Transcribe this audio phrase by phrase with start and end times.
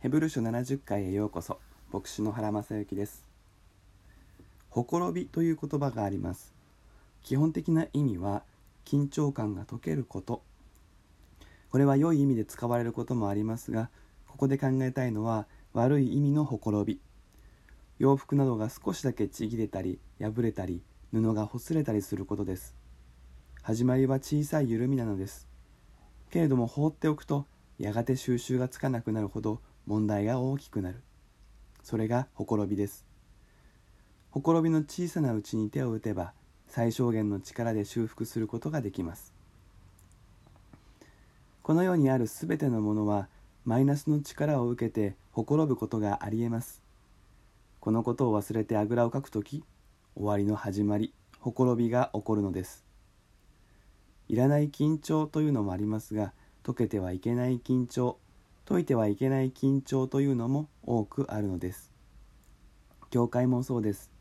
[0.00, 1.60] ヘブル書70回へようこそ。
[1.92, 3.22] 牧師の原正幸です。
[4.70, 6.54] ほころびという言葉があります。
[7.22, 8.42] 基本的な意味は
[8.86, 10.42] 緊張感が解けること。
[11.68, 13.90] これは良い意味で使われることもありますが
[14.26, 16.98] ここで考えたいのは悪い意味のほころび。
[17.98, 20.80] 洋服などが少しだけちぎれたり破れたり
[21.12, 22.74] 布がほつれたりすることです。
[23.60, 25.46] 始まりは小さい緩みなのです。
[26.30, 27.44] けれども放っておくと
[27.78, 29.60] やがて収集がつかなくなるほど
[29.90, 31.02] 問題が大きくなる。
[31.82, 33.04] それがほころびです。
[34.30, 36.32] ほころびの小さなうちに手を打てば
[36.68, 39.34] 最小限の力で修復することができます。
[41.64, 43.28] この世にあるすべてのものは
[43.64, 46.84] マイナスの力を受けてほころぶことがありえます。
[47.80, 49.64] このことを忘れてあぐらをかくとき
[50.14, 52.84] 終わりの始まりほころびが起こるのです。
[54.28, 56.32] いらない緊張というのもありますが
[56.62, 58.20] 解けてはいけない緊張
[58.70, 61.92] 解いてはいけない緊張というのも多くあるのです。
[63.10, 64.12] 教会もそうです。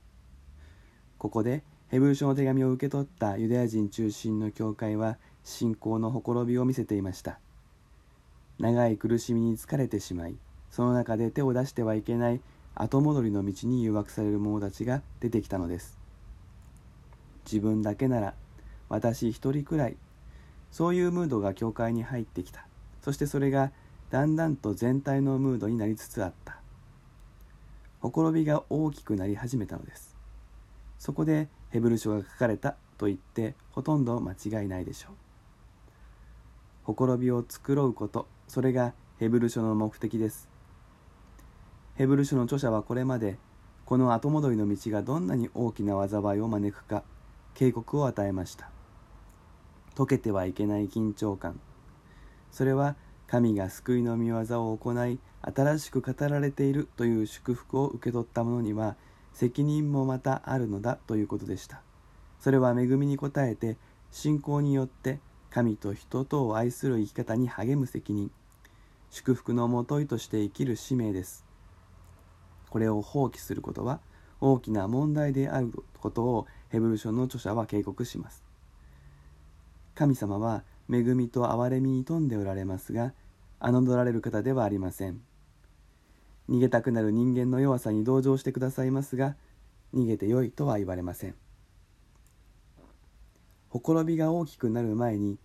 [1.19, 7.37] ここでヘブル書の手紙を受け取ったユダヤ人中心の教会は信仰のほころびを見せていました。
[8.57, 10.35] 長い苦しみに疲れてしまい
[10.71, 12.41] その中で手を出してはいけない
[12.73, 15.99] 後戻りの道に誘惑される者たちが出てきたのです。
[17.45, 18.33] 自分だけなら
[18.89, 19.97] 私一人くらい
[20.71, 22.65] そういうムードが教会に入ってきた。
[23.03, 23.71] そしてそれが
[24.09, 26.59] だんだんと全体のムードになりつつあった。
[27.99, 30.15] ほころびが大きくなり始めたのです。
[30.97, 35.11] そこでヘブル書が書かれたと言ってほとんど間違いないでしょう。
[36.83, 40.49] ほころびを繕うことそれがヘブル書の目的です。
[41.95, 43.37] ヘブル書の著者はこれまで
[43.85, 47.03] この後戻りの道がどんなに大きな災いを招くか
[47.53, 48.71] 警告を与えました。
[49.95, 51.59] 解けてはいけない緊張感。
[52.51, 52.95] それは
[53.29, 58.95] 神が救いの御業を行い新しく語られているという祝福を受け取った者には
[59.33, 61.83] 責任もまたあるのだということでした。
[62.39, 63.77] それは恵みに応えて
[64.09, 65.19] 信仰によって
[65.51, 68.31] 神と人とを愛する生き方に励む責任。
[69.11, 71.45] 祝福のもといとして生きる使命です。
[72.71, 73.99] これを放棄することは
[74.41, 78.43] 大きな問題であることをヘブル書の著者は警告します。
[79.93, 83.13] 神様は恵みと憐れみに富んでおられますが
[83.61, 85.21] 侮られる方ではありません。
[86.49, 89.35] 逃げたくなる人間の弱さに同情してくださいますが
[89.93, 91.35] 逃げてよいとは言われません。
[93.69, 95.37] ほころびが大きくなる前に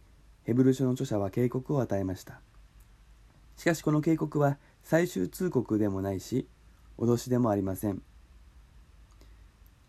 [0.45, 2.41] ヘブル書の著者は警告を与えました。
[3.57, 6.49] しかしこの警告は最終通告でもないし
[6.99, 8.01] 脅しでもありません。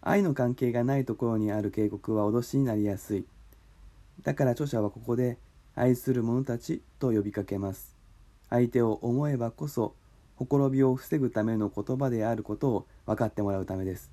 [0.01, 3.25] 愛の関係がないところにある警告は脅しになりやすい。
[4.22, 5.37] だから著者はここで
[5.75, 7.96] 愛する者たちと呼びかけます。
[8.50, 9.94] 相手を思えばこそ
[10.36, 14.12] ほころびを防ぐための言葉であることを分かってもらうためです。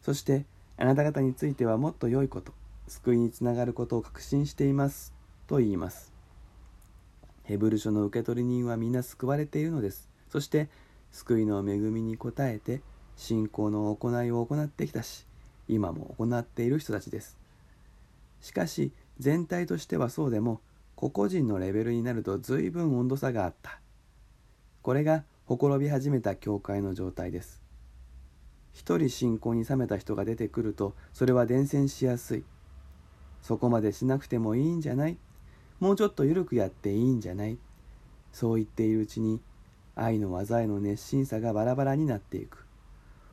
[0.00, 2.52] そしてあなた方についてはもっと良いこと
[2.88, 5.14] 救いにつながることを確信しています
[5.46, 6.12] と言います。
[7.44, 10.08] ヘブル書の受け取り人は皆救われているのです。
[10.28, 10.68] そして
[11.10, 12.80] 救いの恵みに応えて
[13.16, 15.26] 信仰の行いを行ってきたし
[15.68, 17.38] 今も行っている人たちです。
[18.40, 20.60] しかし全体としてはそうでも
[20.94, 23.80] 個々人のレベルになると随分温度差があった。
[24.82, 27.62] これがほころび始めた教会の状態です。
[28.72, 32.44] 一人信仰に冷めた人が出てくるとそれは伝染しやすい。
[33.42, 35.18] そこまでしなくてもいいんじゃない。
[35.80, 37.58] もうちょっと緩くやっていいんじゃない。
[38.32, 39.40] そう言っているうちに
[39.94, 42.66] 愛の技への熱心さがバラバラになっていく。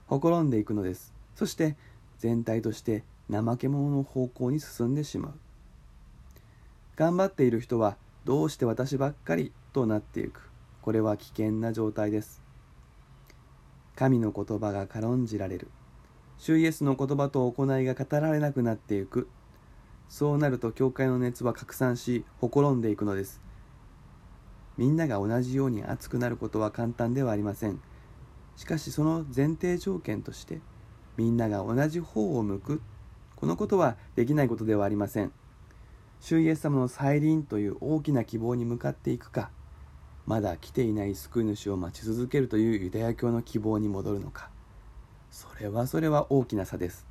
[0.08, 1.14] ほころんでいくのです。
[1.36, 1.78] そして
[2.18, 5.34] 全体として怠け者の方向に進んでしまう。
[7.00, 7.96] 頑張っている人は
[8.26, 10.50] どうして私ばっかりとなっていく。
[10.82, 12.44] これは危険な状態です。
[13.96, 15.70] 神の言葉が軽んじられる。
[16.38, 19.30] 主イエスの言葉と行いが語られなくなっていく。
[20.10, 23.42] そうなると教会の熱は拡散しほころんでいくのです。
[24.76, 27.80] みんなが同じように熱くなることは簡単ではありません。
[28.58, 30.60] しかしその前提条件として
[31.16, 32.82] みんなが同じ方を向く。
[33.38, 35.32] このことはできないことではありません。
[36.22, 39.52] 主イエス様の再臨という大きな希望に向かっていくか
[40.26, 44.50] まだ来ていない救い主を待ち続けるというユダヤ教の希望に戻るのか
[45.32, 47.08] それはそれは大きな差です。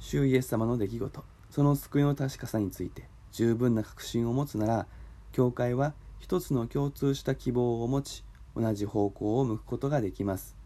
[0.00, 4.86] 主イエス様の出来事その救いの確かさについて十分な確信を持つなら
[5.32, 8.24] 教会は一つの共通した希望を持ち
[8.56, 10.56] 同じ方向を向くことができます。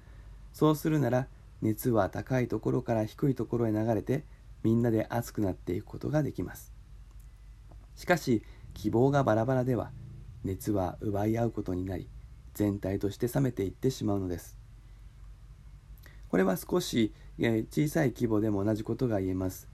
[0.52, 1.28] そうするなら
[1.62, 4.24] 熱は高いところから低いところへ流れて
[4.62, 6.77] みんなで熱くなっていくことができます。
[7.98, 9.90] しかし希望がバラバラでは
[10.44, 12.08] 熱は奪い合うことになり
[12.54, 14.56] 全体として冷めていってしまうのです。
[16.28, 19.68] これは少し小さい規模でも同じことが言えます。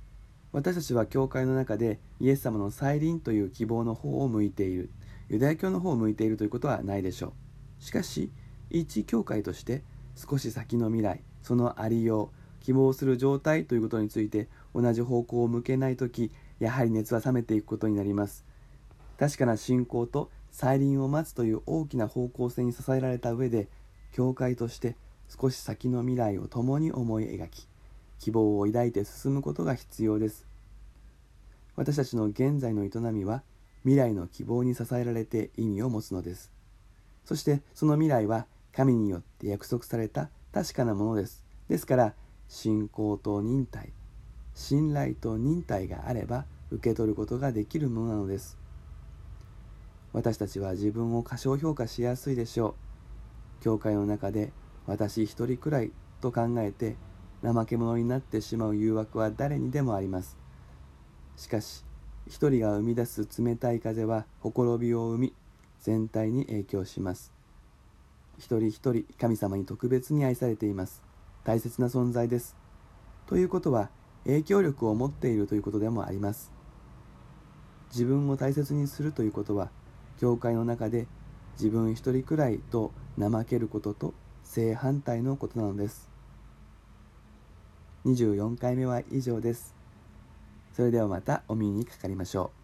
[0.53, 4.91] 私たちは教会の中でイエス様の再臨という希望の方を向いている
[5.29, 7.35] ユダヤ教の方を向いているということはないでしょ
[7.81, 7.85] う。
[7.85, 8.31] しかし
[8.71, 9.83] 一教会として
[10.17, 16.33] 少し先の未来そのありよう希望する状態ということについて同じ方向を向けない時
[16.65, 18.47] やはり熱は冷めていくことになります。
[19.19, 23.69] 確かな信仰と再臨を待つという大きな方向性に支えられた上で
[24.13, 24.97] 教会として
[25.29, 27.69] 少し先の未来を共に思い描き
[28.19, 30.47] 希望を抱いて進むことが必要です。
[31.77, 33.43] 私たちの現在の営みは
[33.83, 36.51] 未来の希望に支えられて意味を持つのです。
[37.27, 41.45] そしてその未来は神によって約束された確かなものです。
[41.69, 42.15] ですから
[42.49, 43.93] 信仰と忍耐
[44.55, 48.59] 信頼と忍耐があれば受け取ることができるものなのです。
[50.13, 52.77] 私たちは自分を過小評価しやすいでしょ
[53.61, 53.63] う。
[53.63, 54.53] 教会の中で
[54.87, 56.97] 私一人くらいと考えて
[57.43, 60.37] 怠け者になってしまう誘惑は誰にでもあります。
[61.37, 61.85] しかし
[62.27, 65.35] 一人が生み出す冷たい風はほころびを生み
[65.81, 67.33] 全体に影響します。
[68.39, 71.03] 一人一人神様に特別に愛されています。
[71.45, 72.57] 大切な存在です。
[73.27, 73.91] ということは
[74.25, 76.54] 影響力を持っているということでもあります。
[77.95, 79.71] 自分を大切にするということは
[80.19, 81.07] 教会の中で
[81.53, 86.11] 自分一人くらいと怠けることと正反対のことなのです。
[88.05, 89.75] 24回目は以上です。
[90.73, 92.64] それではまたお耳にかかりましょう。